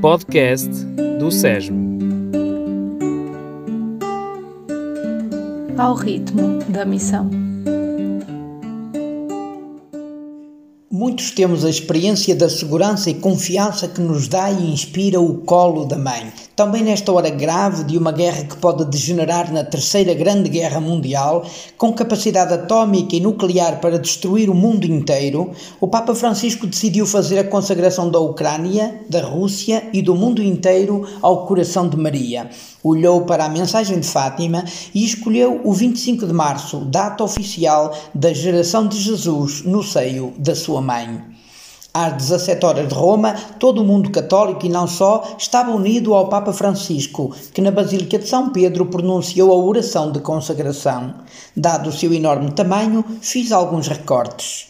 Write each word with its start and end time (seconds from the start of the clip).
Podcast 0.00 0.70
do 1.18 1.30
SESM. 1.30 1.74
Ao 5.76 5.94
ritmo 5.94 6.58
da 6.68 6.86
missão. 6.86 7.28
Muitos 10.90 11.30
temos 11.32 11.64
a 11.64 11.70
experiência 11.70 12.34
da 12.34 12.48
segurança 12.48 13.10
e 13.10 13.14
confiança 13.14 13.88
que 13.88 14.00
nos 14.00 14.26
dá 14.26 14.50
e 14.50 14.72
inspira 14.72 15.20
o 15.20 15.38
colo 15.38 15.84
da 15.84 15.98
mãe. 15.98 16.32
Também 16.60 16.82
nesta 16.82 17.10
hora 17.10 17.30
grave 17.30 17.84
de 17.84 17.96
uma 17.96 18.12
guerra 18.12 18.44
que 18.44 18.54
pode 18.54 18.84
degenerar 18.84 19.50
na 19.50 19.64
Terceira 19.64 20.12
Grande 20.12 20.50
Guerra 20.50 20.78
Mundial, 20.78 21.42
com 21.78 21.90
capacidade 21.90 22.52
atómica 22.52 23.16
e 23.16 23.20
nuclear 23.20 23.80
para 23.80 23.98
destruir 23.98 24.50
o 24.50 24.54
mundo 24.54 24.84
inteiro, 24.84 25.52
o 25.80 25.88
Papa 25.88 26.14
Francisco 26.14 26.66
decidiu 26.66 27.06
fazer 27.06 27.38
a 27.38 27.44
consagração 27.44 28.10
da 28.10 28.18
Ucrânia, 28.18 29.00
da 29.08 29.22
Rússia 29.22 29.88
e 29.90 30.02
do 30.02 30.14
mundo 30.14 30.42
inteiro 30.42 31.08
ao 31.22 31.46
coração 31.46 31.88
de 31.88 31.96
Maria. 31.96 32.50
Olhou 32.84 33.22
para 33.22 33.46
a 33.46 33.48
mensagem 33.48 33.98
de 33.98 34.06
Fátima 34.06 34.62
e 34.94 35.02
escolheu 35.02 35.62
o 35.64 35.72
25 35.72 36.26
de 36.26 36.32
março, 36.34 36.80
data 36.80 37.24
oficial 37.24 37.96
da 38.14 38.34
geração 38.34 38.86
de 38.86 38.98
Jesus 38.98 39.62
no 39.62 39.82
seio 39.82 40.34
da 40.36 40.54
sua 40.54 40.82
mãe. 40.82 41.39
Às 41.92 42.12
17 42.14 42.64
horas 42.64 42.88
de 42.88 42.94
Roma, 42.94 43.34
todo 43.58 43.82
o 43.82 43.84
mundo 43.84 44.10
católico 44.10 44.64
e 44.64 44.68
não 44.68 44.86
só 44.86 45.34
estava 45.36 45.72
unido 45.72 46.14
ao 46.14 46.28
Papa 46.28 46.52
Francisco, 46.52 47.34
que 47.52 47.60
na 47.60 47.72
Basílica 47.72 48.16
de 48.16 48.28
São 48.28 48.50
Pedro 48.50 48.86
pronunciou 48.86 49.50
a 49.50 49.56
oração 49.56 50.12
de 50.12 50.20
consagração. 50.20 51.14
Dado 51.56 51.88
o 51.88 51.92
seu 51.92 52.12
enorme 52.12 52.52
tamanho, 52.52 53.04
fiz 53.20 53.50
alguns 53.50 53.88
recortes. 53.88 54.68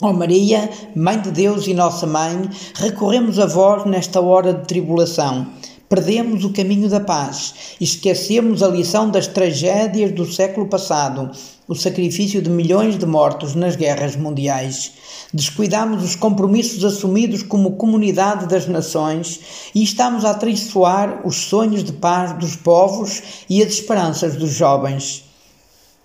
Ó 0.00 0.10
oh 0.10 0.12
Maria, 0.12 0.70
Mãe 0.94 1.20
de 1.20 1.32
Deus 1.32 1.66
e 1.66 1.74
Nossa 1.74 2.06
Mãe, 2.06 2.48
recorremos 2.76 3.40
a 3.40 3.46
vós 3.46 3.84
nesta 3.84 4.20
hora 4.20 4.54
de 4.54 4.64
tribulação. 4.64 5.44
Perdemos 5.88 6.44
o 6.44 6.52
caminho 6.52 6.88
da 6.88 7.00
paz, 7.00 7.76
esquecemos 7.80 8.62
a 8.62 8.68
lição 8.68 9.10
das 9.10 9.26
tragédias 9.26 10.12
do 10.12 10.24
século 10.24 10.68
passado, 10.68 11.32
o 11.68 11.74
sacrifício 11.74 12.40
de 12.40 12.48
milhões 12.48 12.98
de 12.98 13.04
mortos 13.04 13.54
nas 13.54 13.76
guerras 13.76 14.16
mundiais. 14.16 14.92
Descuidamos 15.34 16.02
os 16.02 16.16
compromissos 16.16 16.82
assumidos 16.82 17.42
como 17.42 17.76
comunidade 17.76 18.46
das 18.46 18.66
nações 18.66 19.70
e 19.74 19.82
estamos 19.82 20.24
a 20.24 20.30
atraiçoar 20.30 21.20
os 21.26 21.36
sonhos 21.36 21.84
de 21.84 21.92
paz 21.92 22.32
dos 22.38 22.56
povos 22.56 23.22
e 23.50 23.62
as 23.62 23.74
esperanças 23.74 24.34
dos 24.34 24.50
jovens. 24.50 25.27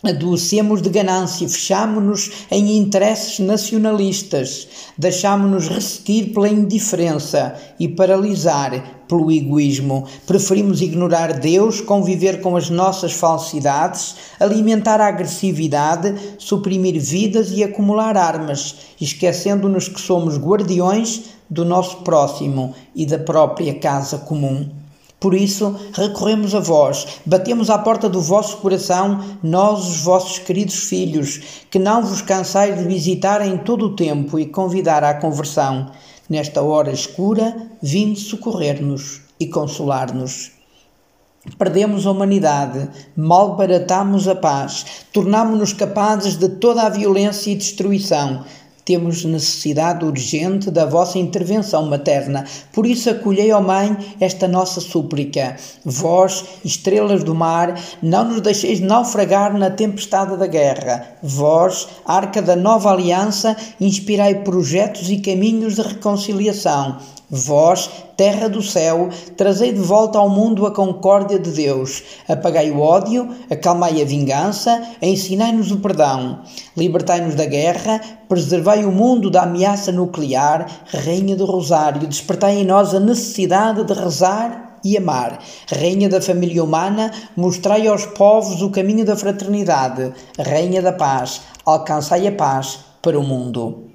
Adoecemos 0.04 0.82
de 0.82 0.90
ganância, 0.90 1.48
fechamo-nos 1.48 2.30
em 2.52 2.78
interesses 2.78 3.40
nacionalistas, 3.40 4.68
deixamo-nos 4.98 5.70
pela 6.34 6.50
indiferença 6.50 7.56
e 7.80 7.88
paralisar 7.88 9.06
pelo 9.08 9.32
egoísmo. 9.32 10.06
Preferimos 10.28 10.82
ignorar 10.82 11.40
Deus, 11.40 11.80
conviver 11.80 12.42
com 12.42 12.58
as 12.58 12.70
nossas 12.70 13.14
falsidades, 13.14 14.16
alimentar 14.42 15.00
a 15.00 15.08
agressividade, 15.08 16.14
suprimir 16.38 17.00
vidas 17.00 17.52
e 17.52 17.64
acumular 17.64 18.18
armas, 18.18 18.76
esquecendo-nos 19.00 19.88
que 19.88 20.02
somos 20.02 20.38
guardiões 20.38 21.30
do 21.50 21.64
nosso 21.64 22.02
próximo 22.02 22.76
e 22.94 23.06
da 23.06 23.20
própria 23.20 23.74
casa 23.76 24.18
comum. 24.18 24.83
Por 25.24 25.34
isso, 25.34 25.74
recorremos 25.94 26.54
a 26.54 26.60
vós, 26.60 27.22
batemos 27.26 27.70
à 27.70 27.78
porta 27.78 28.10
do 28.10 28.20
vosso 28.20 28.58
coração, 28.58 29.24
nós, 29.42 29.88
os 29.88 30.02
vossos 30.02 30.38
queridos 30.38 30.76
filhos, 30.76 31.64
que 31.72 31.80
não 31.80 32.04
vos 32.04 32.22
cansais 32.22 32.78
de 32.78 32.84
visitar 32.84 33.40
em 33.40 33.58
todo 33.58 33.86
o 33.86 33.96
tempo 33.96 34.38
e 34.38 34.48
convidar 34.48 35.02
à 35.02 35.14
conversão. 35.14 35.92
Nesta 36.30 36.62
hora 36.62 36.92
escura, 36.92 37.56
vinde 37.82 38.20
socorrer-nos 38.20 39.22
e 39.40 39.48
consolar-nos. 39.48 40.52
Perdemos 41.58 42.06
a 42.06 42.12
humanidade, 42.12 42.90
malbaratamos 43.16 44.28
a 44.28 44.36
paz, 44.36 45.06
tornamo-nos 45.14 45.72
capazes 45.72 46.36
de 46.36 46.50
toda 46.50 46.84
a 46.84 46.90
violência 46.90 47.50
e 47.50 47.56
destruição, 47.56 48.44
temos 48.86 49.24
necessidade 49.24 50.06
urgente 50.06 50.70
da 50.70 50.86
vossa 50.86 51.18
intervenção 51.18 51.86
materna. 51.86 52.46
Por 52.72 52.86
isso 52.86 53.10
acolhei, 53.10 53.52
ó 53.52 53.62
Mãe, 53.62 53.96
esta 54.20 54.48
nossa 54.48 54.82
súplica. 54.82 55.56
Vós, 55.86 56.46
estrelas 56.66 57.24
do 57.24 57.34
mar, 57.34 57.80
não 58.02 58.26
nos 58.26 58.42
deixeis 58.42 58.80
naufragar 58.80 59.58
na 59.58 59.70
tempestade 59.70 60.38
da 60.38 60.48
guerra. 60.48 61.18
Vós, 61.22 61.88
arca 62.06 62.42
da 62.42 62.56
nova 62.56 62.92
aliança, 62.92 63.56
inspirai 63.80 64.44
projetos 64.44 65.10
e 65.10 65.18
caminhos 65.18 65.76
de 65.76 65.82
reconciliação. 65.82 66.98
Vós, 67.36 67.90
terra 68.16 68.48
do 68.48 68.62
céu, 68.62 69.10
trazei 69.36 69.74
de 69.74 69.80
volta 69.80 70.20
ao 70.20 70.30
mundo 70.30 70.68
a 70.68 70.72
concórdia 70.72 71.40
de 71.40 71.50
Deus. 71.50 72.04
Apagai 72.28 72.70
o 72.70 72.80
ódio, 72.80 73.28
acalmai 73.50 74.00
a 74.00 74.06
vingança, 74.06 74.84
ensinai-nos 75.02 75.72
o 75.72 75.78
perdão. 75.78 76.42
Libertai-nos 76.78 77.34
da 77.34 77.46
guerra, 77.46 78.00
preservai 78.34 78.84
o 78.84 78.92
mundo 78.92 79.30
da 79.30 79.44
ameaça 79.44 79.92
nuclear, 79.92 80.66
Rainha 80.88 81.36
do 81.36 81.46
Rosário, 81.46 82.08
despertai 82.08 82.56
em 82.56 82.66
nós 82.66 82.96
a 82.96 83.00
necessidade 83.00 83.84
de 83.84 83.94
rezar 83.94 84.80
e 84.84 84.98
amar. 84.98 85.38
Rainha 85.72 86.10
da 86.10 86.20
família 86.20 86.64
humana, 86.64 87.12
mostrai 87.38 87.86
aos 87.86 88.08
povos 88.08 88.64
o 88.64 88.72
caminho 88.72 89.06
da 89.06 89.16
fraternidade. 89.16 90.12
Rainha 90.40 90.82
da 90.82 90.94
paz, 90.94 91.42
alcançai 91.64 92.28
a 92.28 92.32
paz 92.32 92.80
para 93.04 93.20
o 93.20 93.24
mundo. 93.24 93.93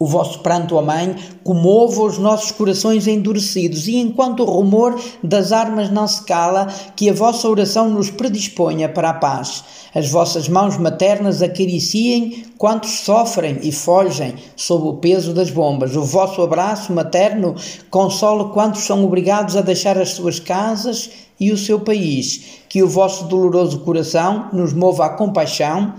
O 0.00 0.06
vosso 0.06 0.38
pranto, 0.40 0.76
ó 0.76 0.82
Mãe, 0.82 1.16
comova 1.42 2.02
os 2.02 2.18
nossos 2.18 2.52
corações 2.52 3.08
endurecidos, 3.08 3.88
e 3.88 3.96
enquanto 3.96 4.44
o 4.44 4.46
rumor 4.46 4.96
das 5.24 5.50
armas 5.50 5.90
não 5.90 6.06
se 6.06 6.22
cala, 6.22 6.68
que 6.94 7.10
a 7.10 7.12
vossa 7.12 7.48
oração 7.48 7.90
nos 7.90 8.08
predisponha 8.08 8.88
para 8.88 9.10
a 9.10 9.14
paz. 9.14 9.64
As 9.92 10.08
vossas 10.08 10.48
mãos 10.48 10.78
maternas 10.78 11.42
acariciem 11.42 12.44
quantos 12.56 13.00
sofrem 13.00 13.58
e 13.62 13.72
fogem 13.72 14.34
sob 14.54 14.86
o 14.86 14.94
peso 14.98 15.34
das 15.34 15.50
bombas. 15.50 15.96
O 15.96 16.04
vosso 16.04 16.42
abraço 16.42 16.92
materno 16.92 17.56
consola 17.90 18.50
quantos 18.50 18.82
são 18.82 19.04
obrigados 19.04 19.56
a 19.56 19.62
deixar 19.62 19.98
as 19.98 20.10
suas 20.10 20.38
casas 20.38 21.10
e 21.40 21.50
o 21.50 21.58
seu 21.58 21.80
país. 21.80 22.60
Que 22.68 22.84
o 22.84 22.88
vosso 22.88 23.24
doloroso 23.24 23.80
coração 23.80 24.48
nos 24.52 24.72
mova 24.72 25.06
à 25.06 25.10
compaixão 25.10 25.94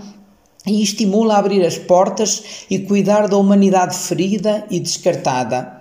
e 0.70 0.84
estimula 0.84 1.34
a 1.34 1.40
abrir 1.40 1.66
as 1.66 1.78
portas 1.78 2.66
e 2.70 2.78
cuidar 2.78 3.28
da 3.28 3.38
humanidade 3.38 3.98
ferida 3.98 4.66
e 4.70 4.80
descartada. 4.80 5.80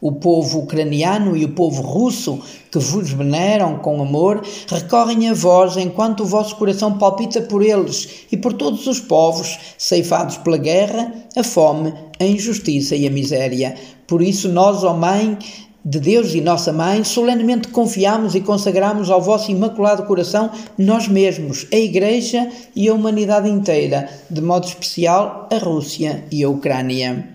O 0.00 0.12
povo 0.12 0.60
ucraniano 0.60 1.36
e 1.36 1.44
o 1.44 1.50
povo 1.50 1.82
russo, 1.82 2.40
que 2.72 2.78
vos 2.78 3.10
veneram 3.10 3.76
com 3.80 4.00
amor, 4.00 4.42
recorrem 4.66 5.28
a 5.28 5.34
vós 5.34 5.76
enquanto 5.76 6.20
o 6.20 6.26
vosso 6.26 6.56
coração 6.56 6.96
palpita 6.96 7.42
por 7.42 7.62
eles 7.62 8.24
e 8.32 8.36
por 8.38 8.54
todos 8.54 8.86
os 8.86 8.98
povos, 8.98 9.58
ceifados 9.76 10.38
pela 10.38 10.56
guerra, 10.56 11.12
a 11.36 11.44
fome, 11.44 11.92
a 12.18 12.24
injustiça 12.24 12.96
e 12.96 13.06
a 13.06 13.10
miséria. 13.10 13.74
Por 14.06 14.22
isso, 14.22 14.48
nós, 14.48 14.82
ó 14.84 14.94
Mãe, 14.94 15.36
de 15.84 15.98
Deus 15.98 16.34
e 16.34 16.40
Nossa 16.40 16.72
Mãe, 16.72 17.02
solenemente 17.04 17.68
confiamos 17.68 18.34
e 18.34 18.40
consagramos 18.40 19.10
ao 19.10 19.20
vosso 19.20 19.50
imaculado 19.50 20.04
coração 20.04 20.50
nós 20.76 21.08
mesmos, 21.08 21.66
a 21.72 21.76
Igreja 21.76 22.50
e 22.76 22.88
a 22.88 22.94
humanidade 22.94 23.48
inteira, 23.48 24.08
de 24.30 24.40
modo 24.40 24.66
especial 24.66 25.48
a 25.50 25.56
Rússia 25.56 26.24
e 26.30 26.44
a 26.44 26.48
Ucrânia. 26.48 27.28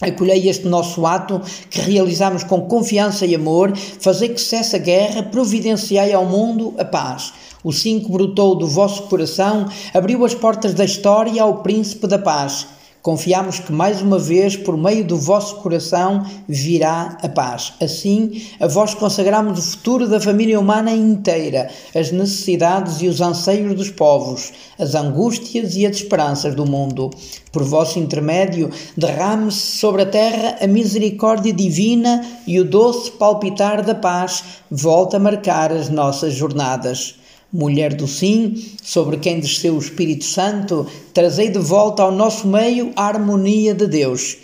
Acolhei 0.00 0.48
este 0.48 0.66
nosso 0.66 1.06
ato 1.06 1.40
que 1.70 1.80
realizamos 1.80 2.42
com 2.42 2.62
confiança 2.62 3.24
e 3.24 3.34
amor, 3.34 3.76
fazer 3.76 4.30
que 4.30 4.40
cesse 4.40 4.74
a 4.74 4.78
guerra, 4.78 5.22
providenciai 5.22 6.12
ao 6.12 6.26
mundo 6.26 6.74
a 6.76 6.84
paz. 6.84 7.32
O 7.62 7.72
sim 7.72 8.00
que 8.00 8.10
brotou 8.10 8.56
do 8.56 8.66
vosso 8.66 9.04
coração 9.04 9.68
abriu 9.94 10.24
as 10.24 10.34
portas 10.34 10.74
da 10.74 10.84
história 10.84 11.40
ao 11.40 11.62
príncipe 11.62 12.08
da 12.08 12.18
paz 12.18 12.66
Confiamos 13.02 13.58
que 13.58 13.72
mais 13.72 14.00
uma 14.00 14.16
vez, 14.16 14.56
por 14.56 14.76
meio 14.76 15.04
do 15.04 15.16
vosso 15.16 15.56
coração, 15.56 16.24
virá 16.48 17.18
a 17.20 17.28
paz. 17.28 17.72
Assim, 17.82 18.40
a 18.60 18.68
vós 18.68 18.94
consagramos 18.94 19.58
o 19.58 19.70
futuro 19.72 20.06
da 20.06 20.20
família 20.20 20.60
humana 20.60 20.92
inteira, 20.92 21.68
as 21.96 22.12
necessidades 22.12 23.02
e 23.02 23.08
os 23.08 23.20
anseios 23.20 23.74
dos 23.74 23.90
povos, 23.90 24.52
as 24.78 24.94
angústias 24.94 25.74
e 25.74 25.84
as 25.84 25.96
esperanças 25.96 26.54
do 26.54 26.64
mundo. 26.64 27.10
Por 27.50 27.64
vosso 27.64 27.98
intermédio, 27.98 28.70
derrame-se 28.96 29.78
sobre 29.78 30.02
a 30.02 30.06
terra 30.06 30.58
a 30.60 30.66
misericórdia 30.68 31.52
divina 31.52 32.24
e 32.46 32.60
o 32.60 32.64
doce 32.64 33.10
palpitar 33.10 33.84
da 33.84 33.96
paz 33.96 34.44
volta 34.70 35.16
a 35.16 35.20
marcar 35.20 35.72
as 35.72 35.88
nossas 35.88 36.34
jornadas. 36.34 37.16
Mulher 37.52 37.92
do 37.92 38.08
Sim, 38.08 38.54
sobre 38.82 39.18
quem 39.18 39.38
desceu 39.38 39.74
o 39.74 39.78
Espírito 39.78 40.24
Santo, 40.24 40.86
trazei 41.12 41.50
de 41.50 41.58
volta 41.58 42.02
ao 42.02 42.10
nosso 42.10 42.48
meio 42.48 42.92
a 42.96 43.04
harmonia 43.04 43.74
de 43.74 43.86
Deus. 43.86 44.38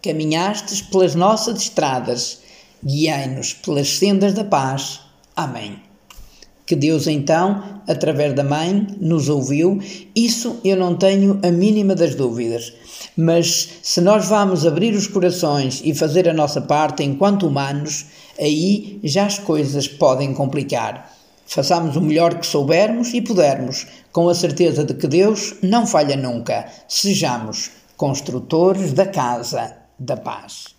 Caminhastes 0.00 0.80
pelas 0.80 1.16
nossas 1.16 1.60
estradas, 1.60 2.38
guiai-nos 2.84 3.54
pelas 3.54 3.88
sendas 3.98 4.32
da 4.32 4.44
paz. 4.44 5.00
Amém. 5.34 5.82
Que 6.64 6.76
Deus 6.76 7.08
então, 7.08 7.80
através 7.88 8.32
da 8.32 8.44
mãe, 8.44 8.86
nos 9.00 9.28
ouviu, 9.28 9.80
isso 10.14 10.60
eu 10.62 10.76
não 10.76 10.94
tenho 10.94 11.40
a 11.42 11.50
mínima 11.50 11.96
das 11.96 12.14
dúvidas. 12.14 12.72
Mas 13.16 13.70
se 13.82 14.00
nós 14.00 14.28
vamos 14.28 14.64
abrir 14.64 14.94
os 14.94 15.08
corações 15.08 15.82
e 15.84 15.92
fazer 15.92 16.28
a 16.28 16.32
nossa 16.32 16.60
parte 16.60 17.02
enquanto 17.02 17.48
humanos, 17.48 18.06
aí 18.38 19.00
já 19.02 19.26
as 19.26 19.40
coisas 19.40 19.88
podem 19.88 20.32
complicar. 20.32 21.18
Façamos 21.50 21.96
o 21.96 22.00
melhor 22.00 22.38
que 22.38 22.46
soubermos 22.46 23.12
e 23.12 23.20
pudermos, 23.20 23.84
com 24.12 24.28
a 24.28 24.34
certeza 24.36 24.84
de 24.84 24.94
que 24.94 25.08
Deus 25.08 25.56
não 25.60 25.84
falha 25.84 26.16
nunca. 26.16 26.66
Sejamos 26.86 27.72
construtores 27.96 28.92
da 28.92 29.06
casa 29.06 29.76
da 29.98 30.16
paz. 30.16 30.76